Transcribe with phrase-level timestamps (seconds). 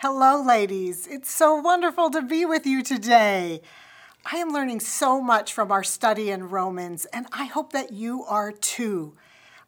[0.00, 1.08] Hello, ladies.
[1.08, 3.60] It's so wonderful to be with you today.
[4.30, 8.22] I am learning so much from our study in Romans, and I hope that you
[8.22, 9.16] are too.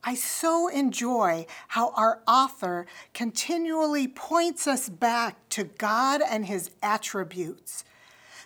[0.04, 7.82] I so enjoy how our author continually points us back to God and his attributes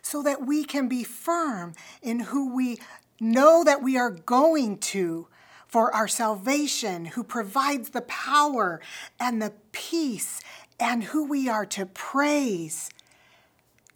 [0.01, 2.79] so that we can be firm in who we
[3.21, 5.29] know that we are going to
[5.75, 8.81] for our salvation, who provides the power
[9.19, 10.41] and the peace,
[10.79, 12.91] and who we are to praise.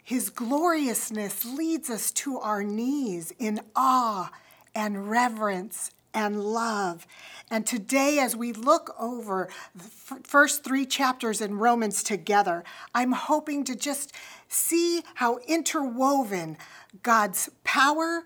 [0.04, 4.30] His gloriousness leads us to our knees in awe
[4.74, 7.06] and reverence and love.
[7.50, 9.84] And today, as we look over the
[10.24, 12.64] first three chapters in Romans together,
[12.94, 14.12] I'm hoping to just
[14.48, 16.56] see how interwoven
[17.02, 18.24] God's power,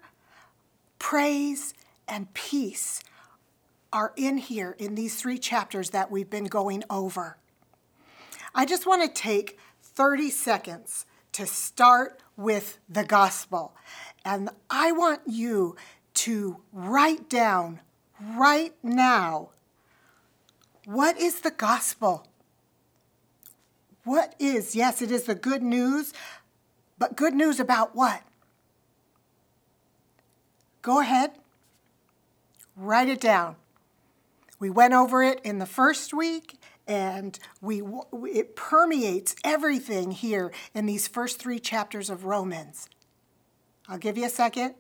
[0.98, 1.75] praise,
[2.06, 3.03] and peace
[3.92, 7.37] are in here in these three chapters that we've been going over.
[8.55, 13.75] I just want to take 30 seconds to start with the gospel.
[14.25, 15.77] And I want you
[16.14, 17.80] to write down
[18.20, 19.50] right now
[20.84, 22.27] what is the gospel?
[24.05, 26.12] What is, yes, it is the good news,
[26.98, 28.23] but good news about what?
[30.83, 31.30] Go ahead,
[32.77, 33.55] write it down.
[34.58, 37.83] We went over it in the first week, and we
[38.25, 42.89] it permeates everything here in these first three chapters of Romans.
[43.89, 44.74] I'll give you a second.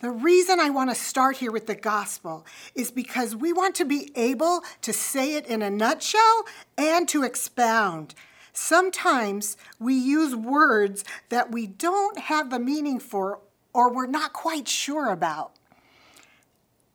[0.00, 3.84] The reason I want to start here with the gospel is because we want to
[3.84, 6.46] be able to say it in a nutshell
[6.78, 8.14] and to expound.
[8.54, 13.40] Sometimes we use words that we don't have the meaning for
[13.74, 15.52] or we're not quite sure about.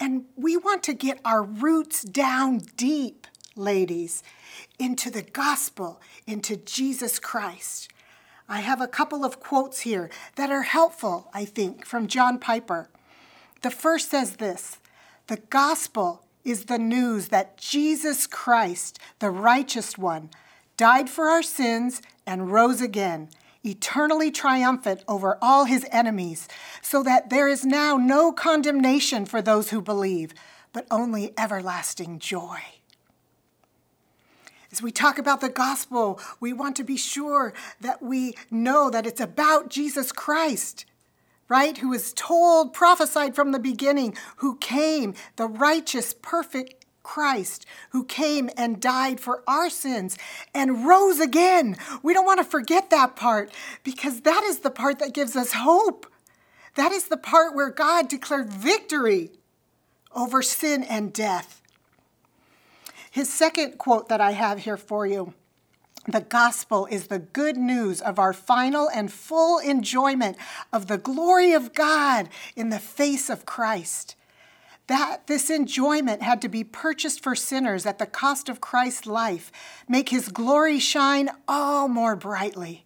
[0.05, 3.25] And we want to get our roots down deep,
[3.55, 4.21] ladies,
[4.77, 7.89] into the gospel, into Jesus Christ.
[8.47, 12.87] I have a couple of quotes here that are helpful, I think, from John Piper.
[13.63, 14.77] The first says this
[15.25, 20.29] The gospel is the news that Jesus Christ, the righteous one,
[20.77, 23.29] died for our sins and rose again,
[23.65, 26.47] eternally triumphant over all his enemies,
[26.81, 30.33] so that there is now no condemnation for those who believe,
[30.71, 32.59] but only everlasting joy.
[34.71, 39.05] As we talk about the gospel, we want to be sure that we know that
[39.05, 40.85] it's about Jesus Christ
[41.47, 41.77] right?
[41.77, 48.49] Who was told, prophesied from the beginning, who came, the righteous, perfect Christ, who came
[48.57, 50.17] and died for our sins
[50.55, 51.77] and rose again.
[52.01, 53.51] We don't want to forget that part
[53.83, 56.07] because that is the part that gives us hope.
[56.73, 59.29] That is the part where God declared victory
[60.13, 61.61] over sin and death.
[63.11, 65.33] His second quote that I have here for you
[66.07, 70.37] the gospel is the good news of our final and full enjoyment
[70.71, 74.15] of the glory of God in the face of Christ.
[74.87, 79.51] That this enjoyment had to be purchased for sinners at the cost of Christ's life,
[79.87, 82.85] make his glory shine all more brightly.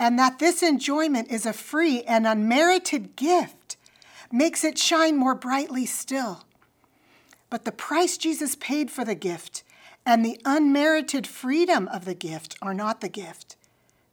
[0.00, 3.76] And that this enjoyment is a free and unmerited gift,
[4.32, 6.44] makes it shine more brightly still.
[7.50, 9.62] But the price Jesus paid for the gift
[10.04, 13.56] and the unmerited freedom of the gift are not the gift.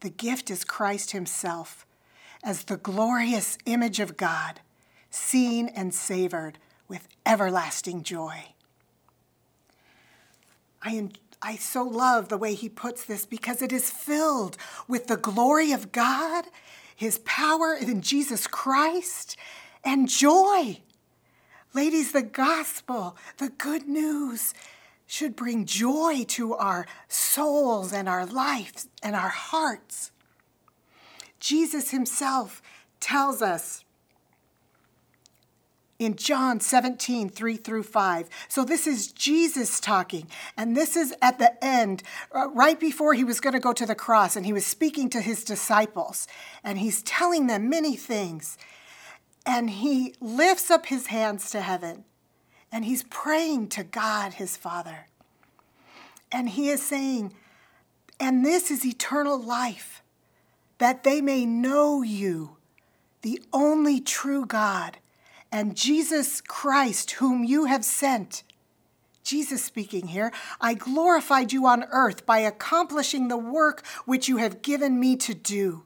[0.02, 1.86] The gift is Christ Himself
[2.44, 4.62] as the glorious image of God,
[5.10, 8.46] seen and savored with everlasting joy.
[10.82, 11.10] I,
[11.42, 14.58] I so love the way he puts this because it is filled
[14.88, 16.46] with the glory of God,
[16.96, 19.36] his power in Jesus Christ,
[19.84, 20.82] and joy.
[21.74, 24.54] Ladies, the gospel, the good news,
[25.08, 30.12] should bring joy to our souls and our lives and our hearts.
[31.40, 32.62] Jesus himself
[33.00, 33.85] tells us
[35.98, 38.30] in John 17, 3 through 5.
[38.50, 43.24] So this is Jesus talking, and this is at the end, uh, right before he
[43.24, 46.28] was going to go to the cross, and he was speaking to his disciples,
[46.64, 48.58] and he's telling them many things.
[49.46, 52.04] And he lifts up his hands to heaven
[52.76, 55.08] and he's praying to God, his Father.
[56.30, 57.34] And he is saying,
[58.20, 60.04] and this is eternal life,
[60.78, 62.58] that they may know you,
[63.22, 64.98] the only true God,
[65.56, 68.44] and Jesus Christ, whom you have sent.
[69.24, 74.62] Jesus speaking here, I glorified you on earth by accomplishing the work which you have
[74.62, 75.84] given me to do.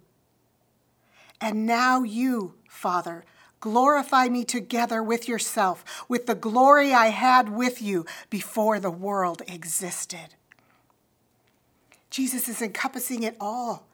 [1.40, 3.24] And now you, Father,
[3.60, 9.42] Glorify me together with yourself, with the glory I had with you before the world
[9.50, 10.36] existed.
[12.10, 13.86] Jesus is encompassing it all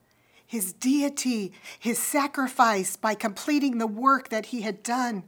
[0.46, 5.24] his deity, his sacrifice by completing the work that he had done.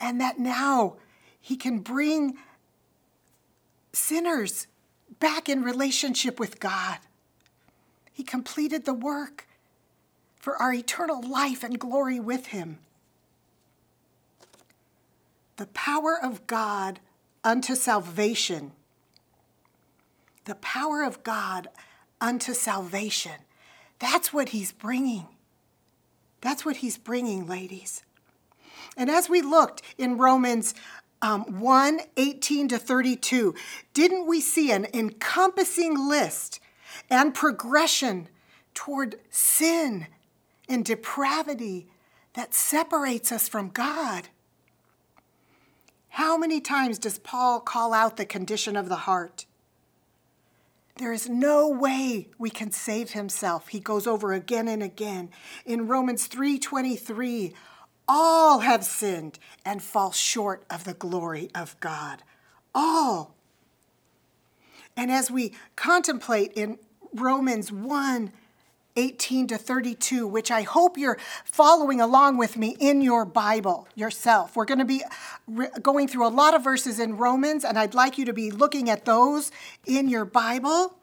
[0.00, 0.96] And that now
[1.40, 2.36] he can bring
[3.92, 4.66] sinners
[5.18, 6.98] back in relationship with God.
[8.12, 9.46] He completed the work
[10.36, 12.78] for our eternal life and glory with him.
[15.56, 17.00] The power of God
[17.42, 18.72] unto salvation.
[20.44, 21.68] The power of God
[22.20, 23.32] unto salvation.
[23.98, 25.26] That's what he's bringing.
[26.40, 28.04] That's what he's bringing, ladies.
[28.98, 30.74] And as we looked in Romans
[31.22, 33.54] um, 1 18 to 32,
[33.94, 36.58] didn't we see an encompassing list
[37.08, 38.28] and progression
[38.74, 40.08] toward sin
[40.68, 41.86] and depravity
[42.34, 44.28] that separates us from God?
[46.10, 49.46] How many times does Paul call out the condition of the heart?
[50.96, 53.68] There is no way we can save himself.
[53.68, 55.30] He goes over again and again.
[55.64, 57.54] In Romans 3:23,
[58.08, 62.22] all have sinned and fall short of the glory of God.
[62.74, 63.34] All.
[64.96, 66.78] And as we contemplate in
[67.12, 68.32] Romans 1
[68.98, 74.56] 18 to 32, which I hope you're following along with me in your Bible yourself.
[74.56, 75.04] We're going to be
[75.46, 78.50] re- going through a lot of verses in Romans, and I'd like you to be
[78.50, 79.52] looking at those
[79.86, 80.96] in your Bible.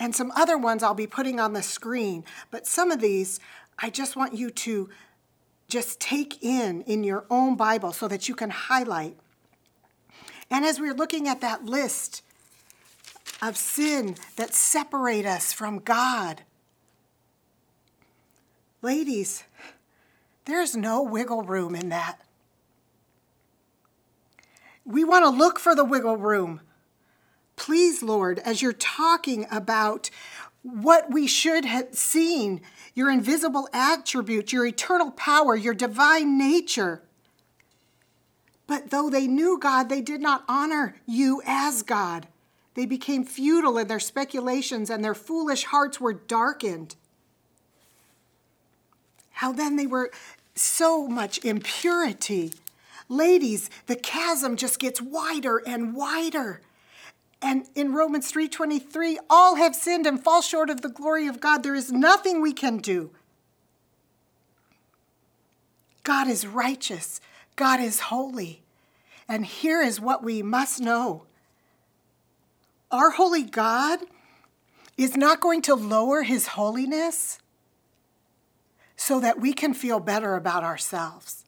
[0.00, 2.24] And some other ones I'll be putting on the screen.
[2.50, 3.38] But some of these,
[3.78, 4.88] I just want you to
[5.68, 9.16] just take in in your own Bible so that you can highlight.
[10.50, 12.22] And as we're looking at that list
[13.42, 16.42] of sin that separate us from God,
[18.84, 19.44] Ladies,
[20.44, 22.20] there's no wiggle room in that.
[24.84, 26.60] We want to look for the wiggle room.
[27.56, 30.10] Please, Lord, as you're talking about
[30.64, 32.60] what we should have seen,
[32.94, 37.02] your invisible attributes, your eternal power, your divine nature.
[38.66, 42.26] But though they knew God, they did not honor you as God.
[42.74, 46.96] They became futile in their speculations, and their foolish hearts were darkened
[49.34, 50.10] how then they were
[50.54, 52.52] so much impurity.
[53.08, 56.60] Ladies, the chasm just gets wider and wider.
[57.44, 61.62] And in Romans 3:23, all have sinned and fall short of the glory of God.
[61.62, 63.10] There is nothing we can do.
[66.04, 67.20] God is righteous.
[67.54, 68.62] God is holy.
[69.28, 71.26] And here is what we must know.
[72.90, 74.00] Our holy God
[74.96, 77.38] is not going to lower his holiness
[78.96, 81.44] so that we can feel better about ourselves.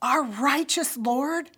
[0.00, 1.50] Our righteous Lord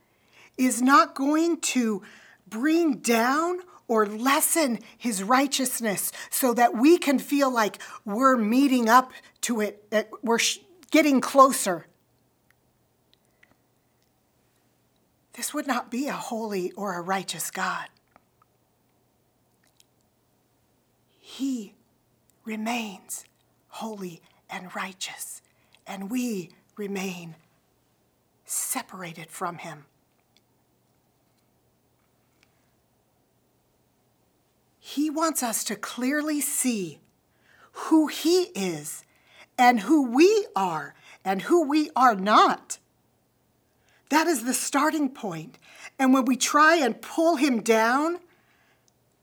[0.57, 2.03] is not going to
[2.49, 9.13] bring down or lessen his righteousness so that we can feel like we're meeting up
[9.43, 9.85] to it,
[10.23, 10.39] we're
[10.91, 11.87] getting closer.
[15.35, 17.89] This would not be a holy or a righteous God.
[21.21, 21.75] He
[22.45, 23.25] remains
[23.69, 25.43] holy and righteous,
[25.87, 27.35] and we remain
[28.45, 29.85] separated from him.
[34.97, 37.00] He wants us to clearly see
[37.73, 39.05] who he is
[39.59, 42.79] and who we are and who we are not.
[44.09, 45.59] That is the starting point.
[45.99, 48.21] And when we try and pull him down,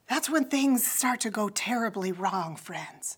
[0.08, 3.18] that's when things start to go terribly wrong, friends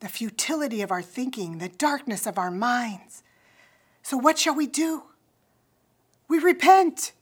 [0.00, 3.22] the futility of our thinking, the darkness of our minds.
[4.02, 5.04] So, what shall we do?
[6.26, 7.12] We repent.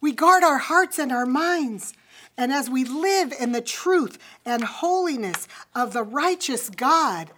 [0.00, 1.94] We guard our hearts and our minds.
[2.36, 7.30] And as we live in the truth and holiness of the righteous God,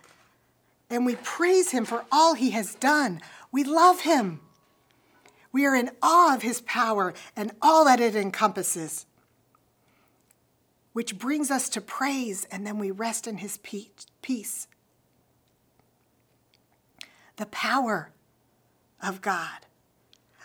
[0.90, 4.40] and we praise Him for all He has done, we love Him.
[5.52, 9.06] We are in awe of His power and all that it encompasses
[10.92, 14.66] which brings us to praise, and then we rest in his peace.
[17.36, 18.10] The power
[19.02, 19.66] of God.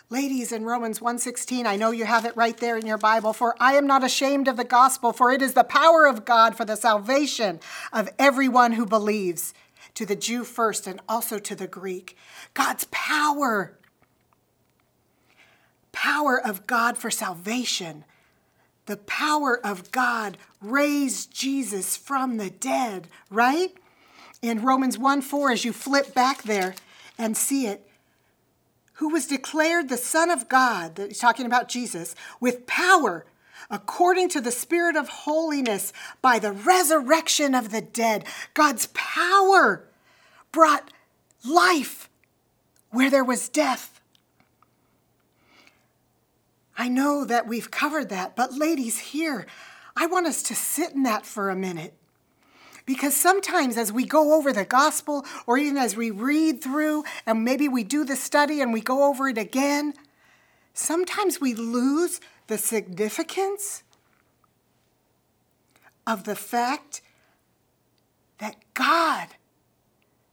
[0.08, 3.56] Ladies, in Romans 1:16, I know you have it right there in your Bible, for
[3.58, 6.64] I am not ashamed of the gospel, for it is the power of God for
[6.64, 7.58] the salvation
[7.92, 9.52] of everyone who believes,
[9.94, 12.16] to the Jew first and also to the Greek.
[12.54, 13.78] God's power.
[15.90, 18.04] Power of God for salvation
[18.86, 23.76] the power of God raised Jesus from the dead, right?
[24.40, 26.74] In Romans 1 4, as you flip back there
[27.18, 27.85] and see it,
[28.96, 33.26] who was declared the Son of God, that he's talking about Jesus, with power
[33.70, 38.24] according to the Spirit of holiness by the resurrection of the dead.
[38.54, 39.84] God's power
[40.52, 40.92] brought
[41.44, 42.08] life
[42.90, 44.00] where there was death.
[46.78, 49.46] I know that we've covered that, but ladies, here,
[49.96, 51.94] I want us to sit in that for a minute.
[52.86, 57.44] Because sometimes as we go over the gospel, or even as we read through, and
[57.44, 59.92] maybe we do the study and we go over it again,
[60.72, 63.82] sometimes we lose the significance
[66.06, 67.02] of the fact
[68.38, 69.28] that God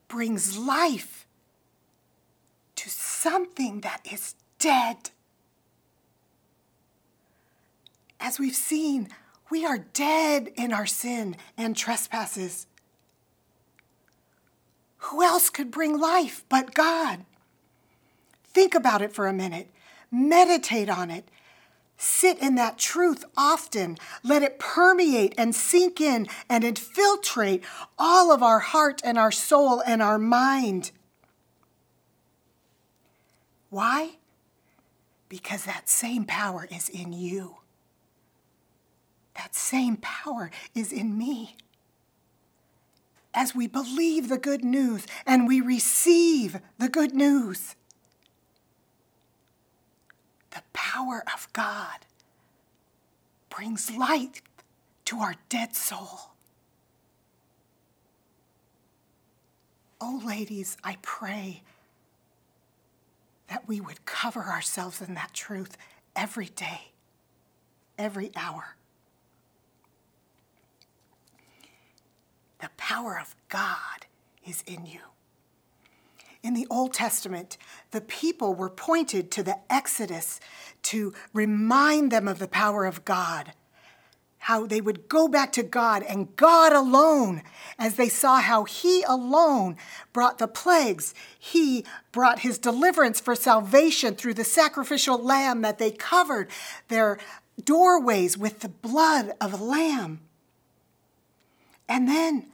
[0.07, 1.25] brings life
[2.75, 5.09] to something that is dead.
[8.19, 9.09] As we've seen,
[9.49, 12.67] we are dead in our sin and trespasses.
[14.97, 17.25] Who else could bring life but God?
[18.53, 19.69] Think about it for a minute.
[20.11, 21.27] Meditate on it.
[21.97, 23.97] Sit in that truth often.
[24.23, 27.63] Let it permeate and sink in and infiltrate
[27.97, 30.91] all of our heart and our soul and our mind.
[33.69, 34.17] Why?
[35.29, 37.57] Because that same power is in you.
[39.35, 41.57] That same power is in me.
[43.33, 47.75] As we believe the good news and we receive the good news,
[50.51, 52.05] the power of God
[53.49, 54.41] brings light
[55.05, 56.33] to our dead soul.
[59.99, 61.63] Oh, ladies, I pray
[63.47, 65.77] that we would cover ourselves in that truth
[66.15, 66.91] every day,
[67.97, 68.75] every hour.
[72.63, 74.05] The power of God
[74.47, 75.01] is in you.
[76.41, 77.57] In the Old Testament,
[77.91, 80.39] the people were pointed to the Exodus
[80.83, 83.51] to remind them of the power of God,
[84.37, 87.41] how they would go back to God and God alone,
[87.77, 89.75] as they saw how He alone
[90.13, 91.13] brought the plagues.
[91.37, 96.47] He brought His deliverance for salvation through the sacrificial lamb that they covered
[96.87, 97.19] their
[97.61, 100.21] doorways with the blood of a lamb.
[101.89, 102.52] And then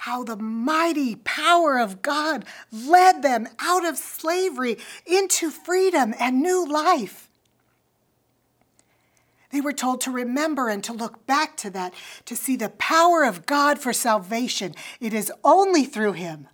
[0.00, 6.66] how the mighty power of God led them out of slavery into freedom and new
[6.66, 7.28] life.
[9.50, 11.92] They were told to remember and to look back to that,
[12.24, 14.74] to see the power of God for salvation.
[15.00, 16.48] It is only through Him.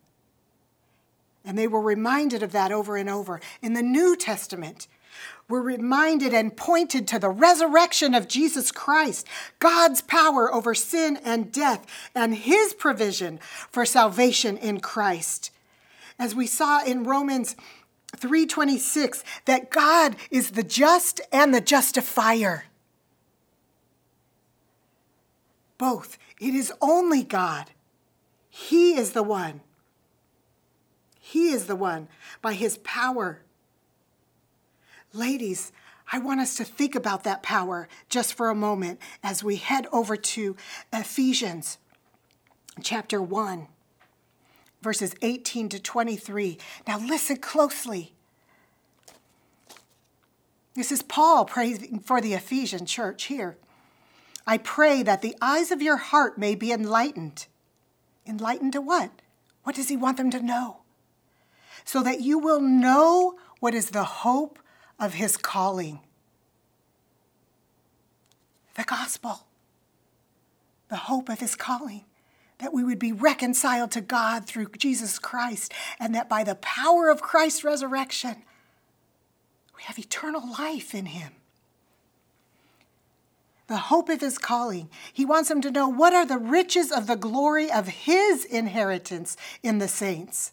[1.45, 3.41] And they were reminded of that over and over.
[3.63, 4.89] In the New Testament,
[5.49, 9.27] we're reminded and pointed to the resurrection of Jesus Christ,
[9.59, 13.39] God's power over sin and death, and his provision
[13.71, 15.53] for salvation in Christ.
[16.19, 17.55] As we saw in Romans
[18.17, 22.65] 3:26 that God is the just and the justifier.
[25.79, 26.19] Both.
[26.41, 27.71] It is only God.
[28.51, 29.61] He is the one.
[31.21, 32.09] He is the one
[32.41, 33.43] by his power
[35.17, 35.73] Ladies,
[36.13, 39.87] I want us to think about that power just for a moment as we head
[39.91, 40.57] over to
[40.93, 41.79] Ephesians
[42.83, 43.67] chapter 1,
[44.83, 46.59] verses 18 to 23.
[46.87, 48.13] Now, listen closely.
[50.75, 53.57] This is Paul praying for the Ephesian church here.
[54.47, 57.47] I pray that the eyes of your heart may be enlightened.
[58.27, 59.13] Enlightened to what?
[59.63, 60.83] What does he want them to know?
[61.87, 64.59] So that you will know what is the hope
[64.99, 66.01] of his calling.
[68.77, 69.47] The gospel,
[70.89, 72.05] the hope of his calling,
[72.59, 77.11] that we would be reconciled to God through Jesus Christ, and that by the power
[77.11, 78.37] of Christ's resurrection,
[79.77, 81.33] we have eternal life in him.
[83.67, 84.89] The hope of his calling.
[85.13, 89.37] He wants them to know what are the riches of the glory of his inheritance
[89.63, 90.53] in the saints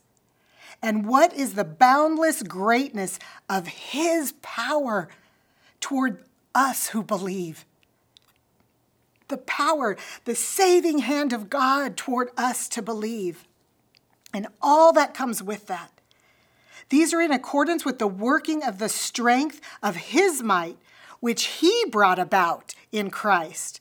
[0.83, 3.17] and what is the boundless greatness
[3.49, 5.07] of His power
[5.79, 7.65] toward us who believe?
[9.29, 13.47] The power, the saving hand of God toward us to believe,
[14.33, 15.89] and all that comes with that.
[16.89, 20.77] These are in accordance with the working of the strength of His might,
[21.21, 23.79] which He brought about in Christ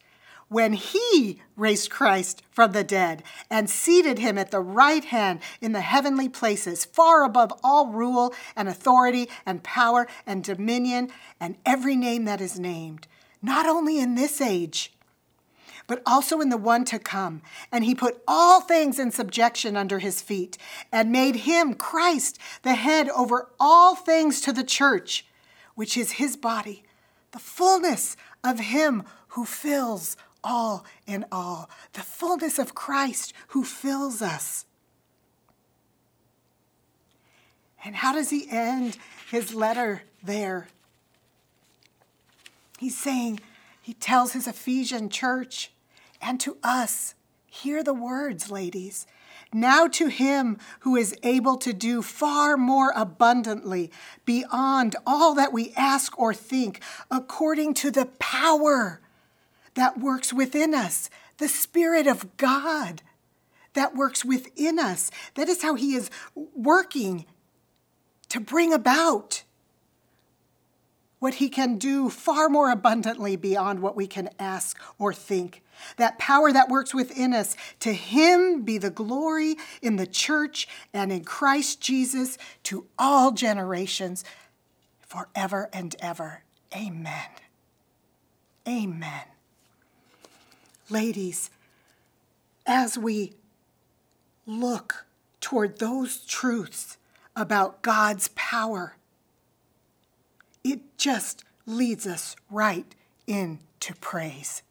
[0.52, 5.72] when he raised Christ from the dead and seated him at the right hand in
[5.72, 11.96] the heavenly places, far above all rule and authority and power and dominion and every
[11.96, 13.06] name that is named,
[13.40, 14.92] not only in this age,
[15.86, 17.42] but also in the one to come.
[17.70, 20.56] And he put all things in subjection under his feet,
[20.92, 25.26] and made him, Christ, the head over all things to the church,
[25.74, 26.84] which is his body,
[27.32, 34.22] the fullness of him who fills all in all, the fullness of Christ who fills
[34.22, 34.66] us.
[37.84, 38.96] And how does he end
[39.30, 40.68] his letter there?
[42.78, 43.40] He's saying,
[43.80, 45.72] he tells his Ephesian church
[46.20, 47.14] and to us,
[47.46, 49.06] hear the words, ladies.
[49.52, 53.90] Now to him who is able to do far more abundantly
[54.24, 56.80] beyond all that we ask or think,
[57.10, 59.01] according to the power
[59.74, 63.02] that works within us, the Spirit of God
[63.74, 65.10] that works within us.
[65.34, 66.10] That is how he is
[66.54, 67.24] working
[68.28, 69.42] to bring about
[71.18, 75.62] what he can do far more abundantly beyond what we can ask or think.
[75.96, 81.12] That power that works within us, to him be the glory in the church and
[81.12, 84.24] in Christ Jesus to all generations,
[85.00, 86.42] forever and ever.
[86.74, 87.28] Amen.
[88.66, 89.31] Amen.
[90.92, 91.50] Ladies,
[92.66, 93.32] as we
[94.46, 95.06] look
[95.40, 96.98] toward those truths,
[97.34, 98.96] about God's power.
[100.62, 102.94] It just leads us right
[103.26, 104.62] into praise.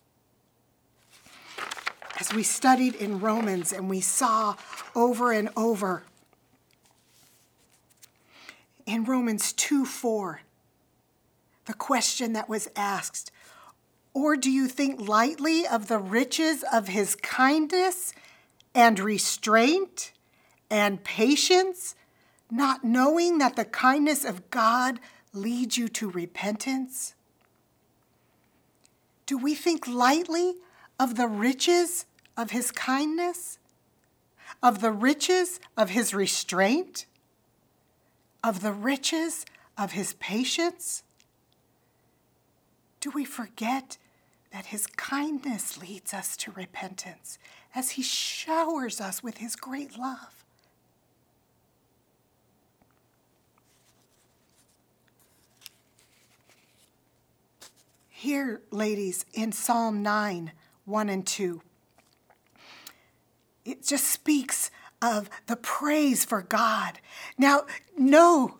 [2.20, 4.56] As we studied in Romans and we saw
[4.96, 6.04] over and over
[8.86, 10.42] in Romans 2 4,
[11.66, 13.32] the question that was asked,
[14.14, 18.14] or do you think lightly of the riches of his kindness
[18.74, 20.14] and restraint
[20.70, 21.96] and patience?
[22.52, 25.00] not knowing that the kindness of God
[25.34, 27.16] leads you to repentance?
[29.26, 30.56] Do we think lightly
[31.00, 33.58] of the riches of his kindness,
[34.62, 37.06] of the riches of his restraint,
[38.44, 39.46] of the riches
[39.78, 41.04] of his patience?
[43.00, 43.98] Do we forget
[44.52, 47.40] that his kindness leads us to repentance
[47.74, 50.44] as he showers us with his great love?
[58.10, 60.52] Here, ladies, in Psalm 9,
[60.86, 61.62] 1 and 2,
[63.66, 64.70] it just speaks
[65.02, 67.00] of the praise for God.
[67.38, 67.66] Now,
[67.98, 68.60] know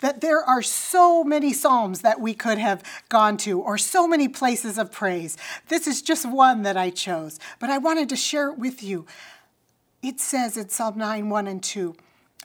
[0.00, 4.28] that there are so many Psalms that we could have gone to, or so many
[4.28, 5.36] places of praise.
[5.68, 9.06] This is just one that I chose, but I wanted to share it with you.
[10.02, 11.96] It says in Psalm 9, 1 and 2,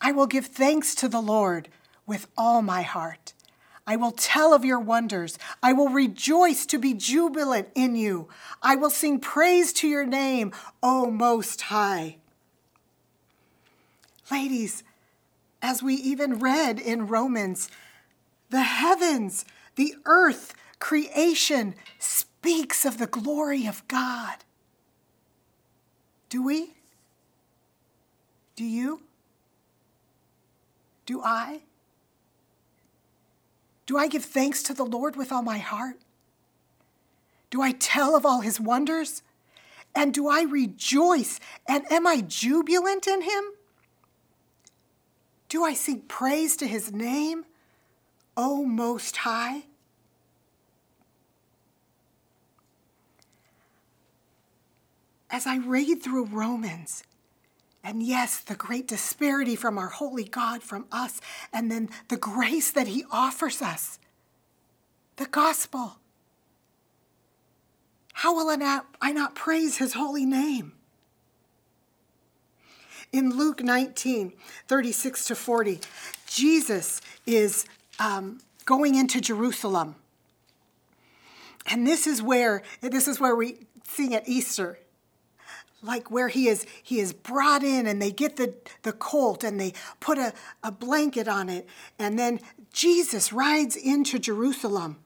[0.02, 1.70] I will give thanks to the Lord
[2.08, 3.34] with all my heart.
[3.86, 5.38] I will tell of your wonders.
[5.62, 8.30] I will rejoice to be jubilant in you.
[8.62, 12.18] I will sing praise to your name, O Most High.
[14.32, 14.84] Ladies,
[15.62, 17.70] as we even read in Romans,
[18.50, 19.46] the heavens,
[19.76, 24.38] the earth, creation speaks of the glory of God.
[26.30, 26.74] Do we?
[28.56, 29.02] Do you?
[31.06, 31.62] Do I?
[33.86, 35.98] Do I give thanks to the Lord with all my heart?
[37.50, 39.22] Do I tell of all his wonders?
[39.94, 41.40] And do I rejoice?
[41.68, 43.44] And am I jubilant in him?
[45.52, 47.44] Do I sing praise to his name,
[48.38, 49.64] O Most High?
[55.30, 57.04] As I read through Romans,
[57.84, 61.20] and yes, the great disparity from our holy God from us,
[61.52, 64.00] and then the grace that He offers us.
[65.18, 65.98] The gospel.
[68.14, 70.76] How will I not, I not praise His holy name?
[73.12, 74.34] In Luke 19,
[74.68, 75.80] 36 to 40,
[76.28, 77.66] Jesus is
[78.00, 79.96] um, going into Jerusalem.
[81.66, 84.80] And this is where this is where we sing at Easter.
[85.84, 89.60] Like where he is he is brought in and they get the, the colt and
[89.60, 91.68] they put a, a blanket on it.
[92.00, 92.40] And then
[92.74, 94.98] jesus rides into jerusalem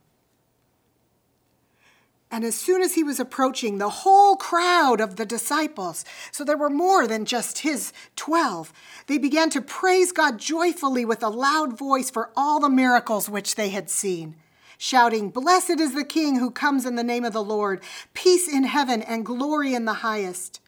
[2.35, 6.57] and as soon as he was approaching the whole crowd of the disciples so there
[6.57, 8.73] were more than just his 12
[9.07, 13.55] they began to praise god joyfully with a loud voice for all the miracles which
[13.55, 14.35] they had seen
[14.77, 17.81] shouting, Blessed is the King who comes in the name of the Lord,
[18.13, 20.59] peace in heaven and glory in the highest.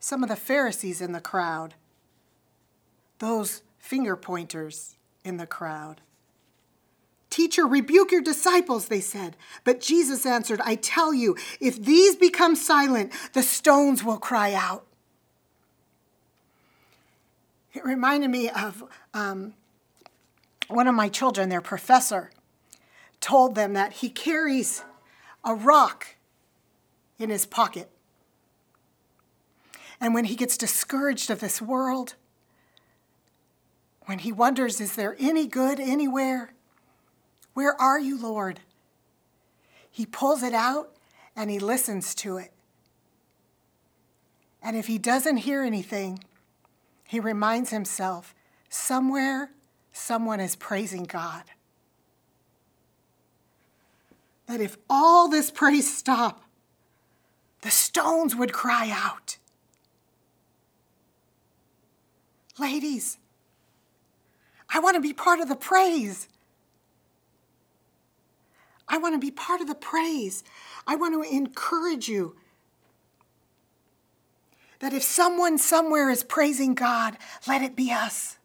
[0.00, 1.74] Some of the Pharisees in the crowd,
[3.20, 6.00] those finger pointers in the crowd,
[7.52, 9.36] Teacher, rebuke your disciples, they said.
[9.62, 14.86] But Jesus answered, I tell you, if these become silent, the stones will cry out.
[17.74, 19.52] It reminded me of um,
[20.68, 22.30] one of my children, their professor,
[23.20, 24.82] told them that he carries
[25.44, 26.16] a rock
[27.18, 27.90] in his pocket.
[30.00, 32.14] And when he gets discouraged of this world,
[34.06, 36.54] when he wonders, is there any good anywhere?
[37.54, 38.60] Where are you, Lord?
[39.90, 40.90] He pulls it out
[41.36, 42.52] and he listens to it.
[44.62, 46.22] And if he doesn't hear anything,
[47.06, 48.34] he reminds himself
[48.68, 49.50] somewhere
[49.92, 51.44] someone is praising God.
[54.46, 56.44] That if all this praise stopped,
[57.62, 59.36] the stones would cry out.
[62.58, 63.18] Ladies,
[64.68, 66.28] I want to be part of the praise.
[68.88, 70.44] I want to be part of the praise.
[70.86, 72.36] I want to encourage you
[74.80, 77.16] that if someone somewhere is praising God,
[77.46, 78.36] let it be us.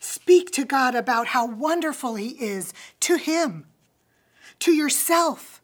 [0.00, 3.66] Speak to God about how wonderful He is to Him,
[4.58, 5.62] to yourself,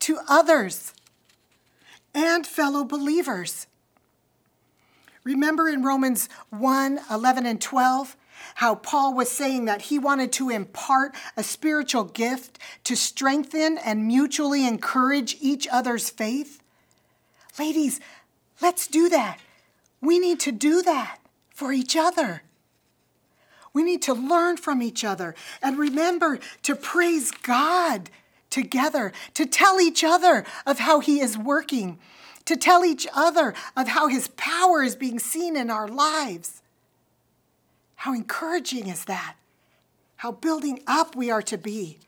[0.00, 0.92] to others,
[2.12, 3.68] and fellow believers.
[5.22, 8.16] Remember in Romans 1 11 and 12?
[8.56, 14.06] How Paul was saying that he wanted to impart a spiritual gift to strengthen and
[14.06, 16.60] mutually encourage each other's faith?
[17.58, 18.00] Ladies,
[18.60, 19.38] let's do that.
[20.00, 21.18] We need to do that
[21.54, 22.42] for each other.
[23.72, 28.10] We need to learn from each other and remember to praise God
[28.50, 31.98] together, to tell each other of how He is working,
[32.44, 36.57] to tell each other of how His power is being seen in our lives.
[37.98, 39.34] How encouraging is that?
[40.18, 41.98] How building up we are to be.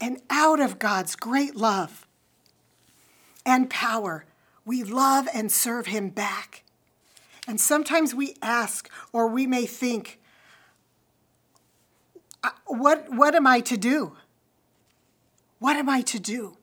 [0.00, 2.08] And out of God's great love
[3.46, 4.24] and power,
[4.64, 6.64] we love and serve Him back.
[7.46, 10.18] And sometimes we ask, or we may think,
[12.66, 14.16] what, what am I to do?
[15.60, 16.56] What am I to do?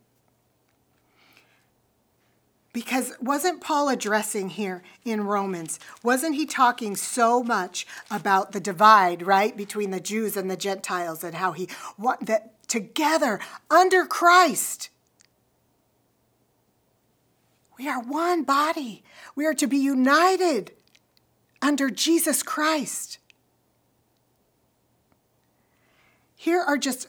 [2.73, 5.79] Because wasn't Paul addressing here in Romans?
[6.03, 11.23] Wasn't he talking so much about the divide, right, between the Jews and the Gentiles
[11.23, 14.89] and how he what that together under Christ
[17.81, 19.03] we are one body.
[19.35, 20.71] We are to be united
[21.63, 23.17] under Jesus Christ.
[26.35, 27.07] Here are just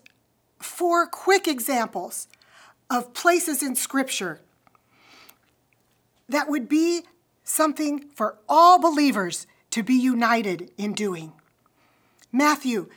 [0.59, 2.27] four quick examples
[2.89, 4.41] of places in Scripture
[6.33, 7.03] that would be
[7.45, 11.33] something for all believers to be united in doing.
[12.31, 12.89] Matthew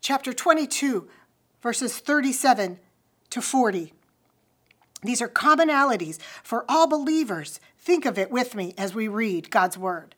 [0.00, 1.08] chapter 22,
[1.62, 2.78] verses 37
[3.30, 3.92] to 40.
[5.02, 7.60] These are commonalities for all believers.
[7.78, 10.14] Think of it with me as we read God's word.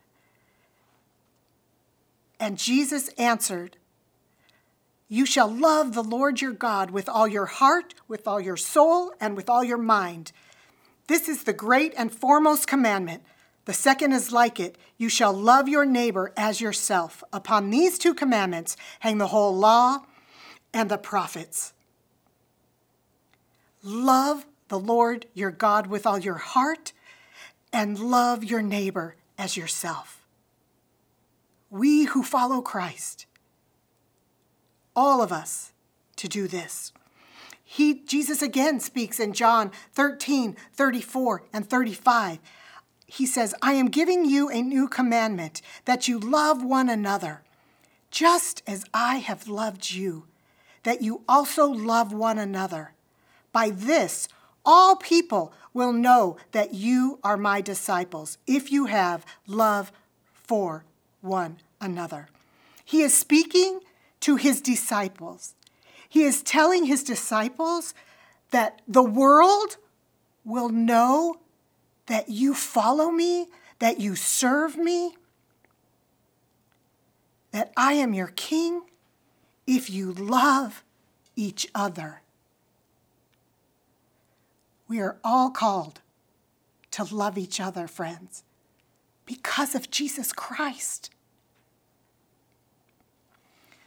[2.40, 3.76] And Jesus answered,
[5.08, 9.12] You shall love the Lord your God with all your heart, with all your soul,
[9.20, 10.32] and with all your mind.
[11.06, 13.22] This is the great and foremost commandment.
[13.64, 17.22] The second is like it you shall love your neighbor as yourself.
[17.32, 20.00] Upon these two commandments hang the whole law
[20.72, 21.72] and the prophets.
[23.82, 26.92] Love the Lord your God with all your heart
[27.72, 30.24] and love your neighbor as yourself.
[31.70, 33.26] We who follow Christ,
[34.94, 35.72] all of us,
[36.16, 36.92] to do this.
[37.72, 42.38] He, Jesus again speaks in John 13, 34, and 35.
[43.06, 47.40] He says, I am giving you a new commandment that you love one another,
[48.10, 50.26] just as I have loved you,
[50.82, 52.92] that you also love one another.
[53.52, 54.28] By this,
[54.66, 59.90] all people will know that you are my disciples if you have love
[60.34, 60.84] for
[61.22, 62.28] one another.
[62.84, 63.80] He is speaking
[64.20, 65.54] to his disciples.
[66.12, 67.94] He is telling his disciples
[68.50, 69.78] that the world
[70.44, 71.36] will know
[72.04, 73.46] that you follow me,
[73.78, 75.16] that you serve me,
[77.52, 78.82] that I am your king
[79.66, 80.84] if you love
[81.34, 82.20] each other.
[84.86, 86.02] We are all called
[86.90, 88.44] to love each other, friends,
[89.24, 91.08] because of Jesus Christ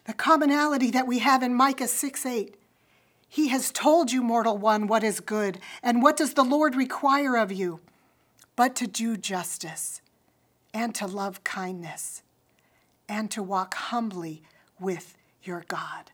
[0.06, 2.56] the commonality that we have in Micah 6 8.
[3.28, 7.36] He has told you, mortal one, what is good, and what does the Lord require
[7.36, 7.82] of you?
[8.56, 10.02] But to do justice,
[10.76, 12.22] and to love kindness
[13.08, 14.44] and to walk humbly
[14.78, 16.12] with your God.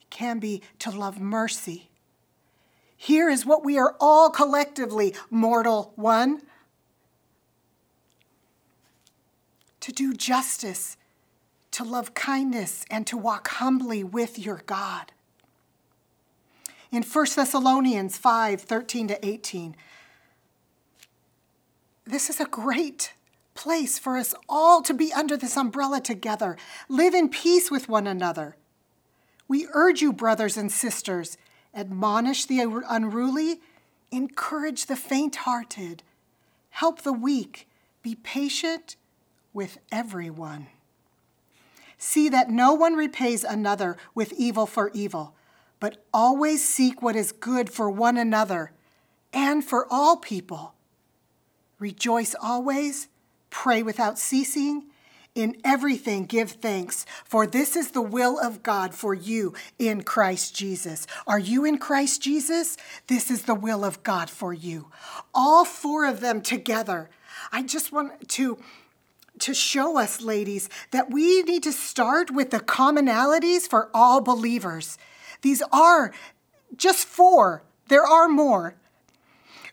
[0.00, 1.90] It can be to love mercy.
[2.96, 6.40] Here is what we are all collectively, mortal one
[9.80, 10.96] to do justice,
[11.72, 15.12] to love kindness, and to walk humbly with your God.
[16.90, 19.74] In 1 Thessalonians 5 13 to 18,
[22.04, 23.14] this is a great
[23.54, 26.56] place for us all to be under this umbrella together.
[26.88, 28.56] Live in peace with one another.
[29.48, 31.36] We urge you, brothers and sisters,
[31.74, 33.60] admonish the unruly,
[34.10, 36.02] encourage the faint hearted,
[36.70, 37.68] help the weak,
[38.02, 38.96] be patient
[39.52, 40.68] with everyone.
[42.04, 45.36] See that no one repays another with evil for evil,
[45.78, 48.72] but always seek what is good for one another
[49.32, 50.74] and for all people.
[51.78, 53.06] Rejoice always,
[53.50, 54.86] pray without ceasing.
[55.36, 60.56] In everything, give thanks, for this is the will of God for you in Christ
[60.56, 61.06] Jesus.
[61.24, 62.76] Are you in Christ Jesus?
[63.06, 64.90] This is the will of God for you.
[65.32, 67.10] All four of them together.
[67.52, 68.58] I just want to
[69.40, 74.98] to show us, ladies, that we need to start with the commonalities for all believers.
[75.42, 76.12] These are
[76.76, 78.76] just four, there are more.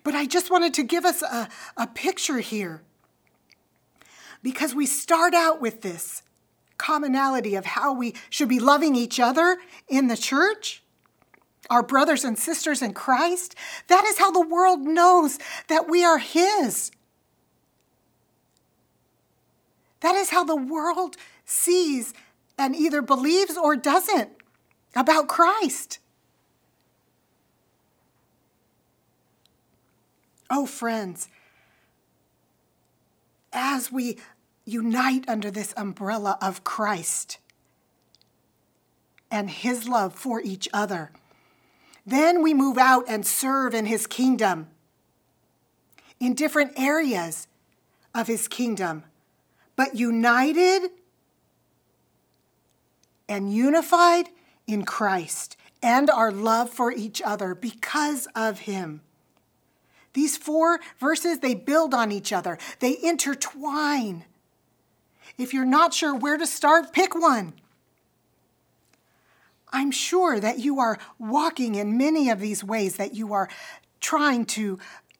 [0.03, 2.81] But I just wanted to give us a, a picture here
[4.41, 6.23] because we start out with this
[6.77, 10.81] commonality of how we should be loving each other in the church,
[11.69, 13.53] our brothers and sisters in Christ.
[13.87, 16.91] That is how the world knows that we are His.
[20.01, 22.13] That is how the world sees
[22.57, 24.29] and either believes or doesn't
[24.95, 25.99] about Christ.
[30.49, 31.29] Oh, friends,
[33.53, 34.17] as we
[34.65, 37.37] unite under this umbrella of Christ
[39.29, 41.11] and his love for each other,
[42.05, 44.67] then we move out and serve in his kingdom
[46.19, 47.47] in different areas
[48.13, 49.03] of his kingdom
[49.79, 50.89] but united
[53.29, 54.27] and unified
[54.67, 58.99] in Christ and our love for each other because of him.
[60.11, 64.25] These four verses, they build on each other, they intertwine.
[65.37, 67.53] If you're not sure where to start, pick one.
[69.71, 73.47] I'm sure that you are walking in many of these ways, that you are
[74.01, 74.77] trying to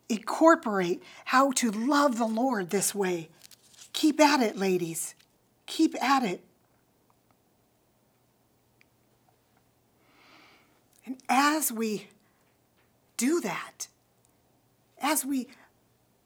[0.10, 3.30] incorporate how to love the Lord this way
[3.94, 5.16] Keep at it, ladies.
[5.66, 6.44] Keep at it.
[11.06, 12.08] And as we
[13.18, 13.88] do that,
[15.02, 15.48] as we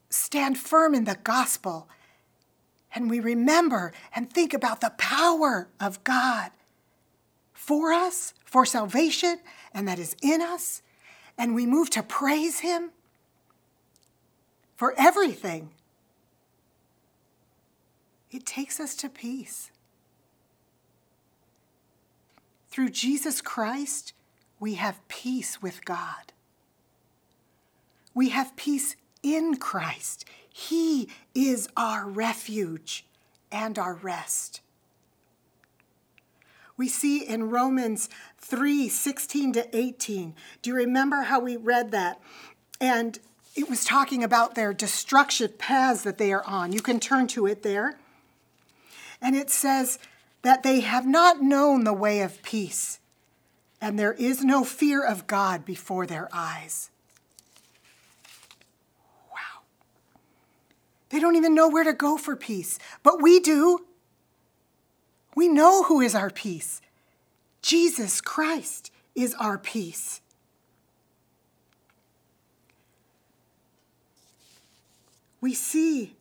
[0.10, 1.88] stand firm in the gospel,
[2.94, 6.52] and we remember and think about the power of God
[7.54, 9.40] for us, for salvation,
[9.74, 10.82] and that is in us,
[11.38, 12.92] and we move to praise Him
[14.76, 15.72] for everything
[18.34, 19.72] it takes us to peace.
[22.70, 24.14] Through Jesus Christ,
[24.60, 26.34] we have peace with God.
[28.16, 30.26] We have peace in Christ.
[30.50, 33.06] He is our refuge
[33.52, 34.62] and our rest.
[36.76, 40.34] We see in Romans 3 16 to 18.
[40.62, 42.20] Do you remember how we read that?
[42.82, 43.20] And
[43.56, 46.72] it was talking about their destruction paths that they are on.
[46.72, 47.98] You can turn to it there.
[49.24, 50.00] And it says
[50.42, 53.00] that they have not known the way of peace,
[53.80, 56.92] and there is no fear of God before their eyes.
[59.32, 59.64] Wow.
[61.08, 63.86] They don't even know where to go for peace, but we do.
[65.36, 66.82] We know who is our peace.
[67.62, 70.20] Jesus Christ is our peace.
[75.40, 76.18] We see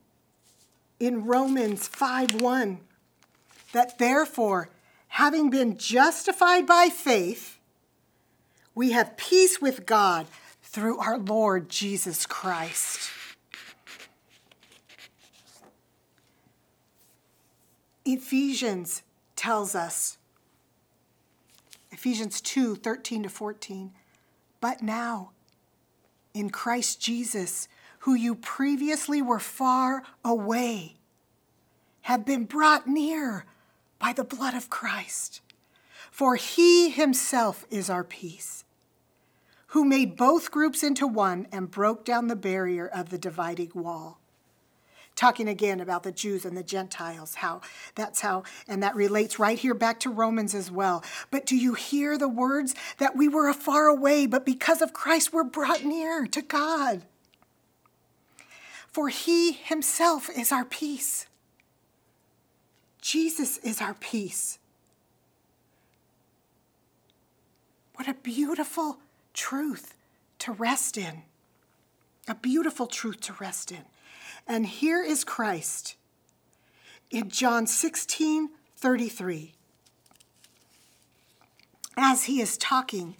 [1.00, 2.78] in Romans 5 1
[3.72, 4.68] that therefore,
[5.08, 7.58] having been justified by faith,
[8.74, 10.26] we have peace with God
[10.62, 13.10] through our Lord Jesus Christ.
[18.04, 19.02] Ephesians
[19.36, 20.18] tells us,
[21.90, 23.92] Ephesians 2 13 to 14,
[24.60, 25.30] but now
[26.34, 27.68] in Christ Jesus,
[28.00, 30.96] who you previously were far away,
[32.02, 33.44] have been brought near
[34.02, 35.40] by the blood of Christ.
[36.10, 38.64] For he himself is our peace,
[39.68, 44.18] who made both groups into one and broke down the barrier of the dividing wall,
[45.14, 47.60] talking again about the Jews and the Gentiles, how
[47.94, 51.04] that's how, and that relates right here back to Romans as well.
[51.30, 55.32] But do you hear the words that we were far away, but because of Christ
[55.32, 57.02] we're brought near to God?
[58.88, 61.26] For he himself is our peace.
[63.02, 64.58] Jesus is our peace.
[67.96, 68.98] What a beautiful
[69.34, 69.94] truth
[70.38, 71.24] to rest in.
[72.28, 73.84] A beautiful truth to rest in.
[74.46, 75.96] And here is Christ
[77.10, 79.52] in John 16 33.
[81.96, 83.16] As he is talking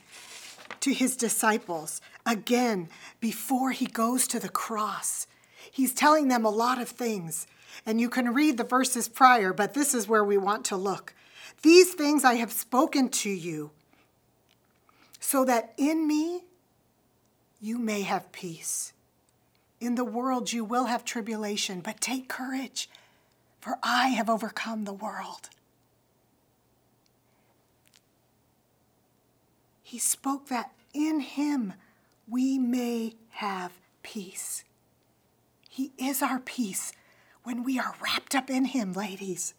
[0.80, 2.88] to his disciples again
[3.20, 5.26] before he goes to the cross,
[5.70, 7.46] he's telling them a lot of things.
[7.86, 11.14] And you can read the verses prior, but this is where we want to look.
[11.62, 13.70] These things I have spoken to you,
[15.20, 16.44] so that in me
[17.60, 18.92] you may have peace.
[19.80, 22.88] In the world you will have tribulation, but take courage,
[23.60, 25.50] for I have overcome the world.
[29.82, 31.74] He spoke that in him
[32.28, 34.64] we may have peace.
[35.68, 36.92] He is our peace
[37.44, 39.54] when we are wrapped up in him, ladies.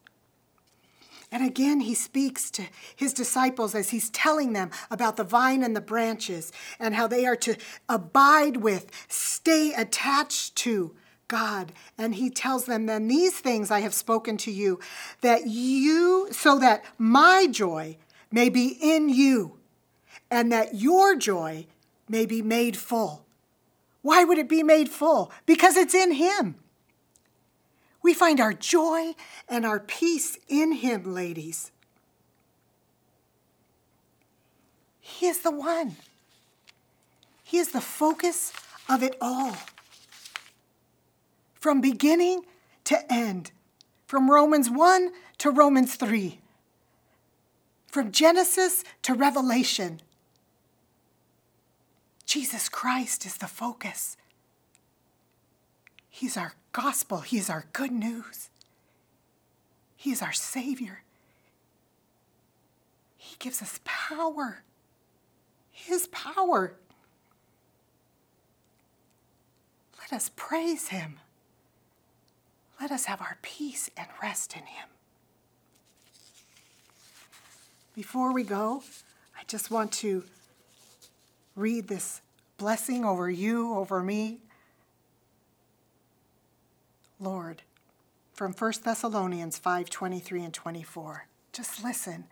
[1.31, 2.65] And again, he speaks to
[2.95, 7.25] his disciples as he's telling them about the vine and the branches and how they
[7.25, 7.55] are to
[7.89, 10.95] abide with, stay attached to
[11.27, 11.71] God.
[11.97, 14.79] And he tells them, Then these things I have spoken to you,
[15.21, 17.97] that you, so that my joy
[18.31, 19.57] may be in you,
[20.29, 21.65] and that your joy
[22.07, 23.25] may be made full.
[24.03, 25.31] Why would it be made full?
[25.47, 26.55] Because it's in him.
[28.03, 29.15] We find our joy
[29.47, 31.71] and our peace in Him, ladies.
[34.99, 35.95] He is the one.
[37.43, 38.51] He is the focus
[38.89, 39.55] of it all.
[41.53, 42.43] From beginning
[42.83, 43.51] to end,
[44.05, 46.39] from Romans 1 to Romans 3,
[47.87, 50.01] from Genesis to Revelation,
[52.25, 54.17] Jesus Christ is the focus.
[56.15, 57.21] He's our gospel.
[57.21, 58.49] He's our good news.
[59.95, 61.01] He is our Savior.
[63.17, 64.61] He gives us power.
[65.71, 66.75] His power.
[69.99, 71.17] Let us praise Him.
[72.79, 74.89] Let us have our peace and rest in Him.
[77.95, 78.83] Before we go,
[79.35, 80.25] I just want to
[81.55, 82.21] read this
[82.59, 84.37] blessing over you, over me,
[87.19, 87.63] Lord,
[88.33, 91.27] from 1 Thessalonians 5 23 and 24.
[91.51, 92.25] Just listen.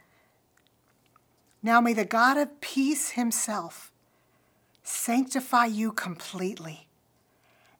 [1.64, 3.92] Now may the God of peace himself
[4.84, 6.88] sanctify you completely,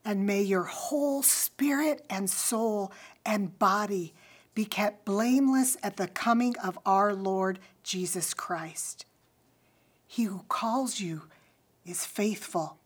[0.06, 2.92] and may your whole spirit and soul
[3.26, 4.14] and body
[4.54, 9.06] be kept blameless at the coming of our Lord Jesus Christ.
[10.06, 11.24] He who calls you
[11.86, 12.78] is faithful.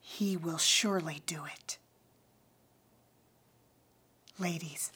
[0.00, 1.78] He will surely do it.
[4.40, 4.90] Ladies,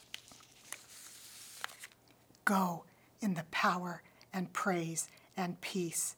[2.47, 2.85] go
[3.21, 4.03] in the power
[4.33, 6.17] and praise and peace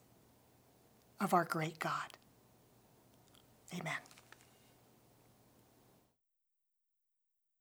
[1.20, 2.16] of our great God.
[3.74, 3.96] Amen.